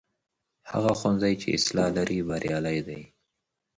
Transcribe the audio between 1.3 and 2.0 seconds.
چې اصلاح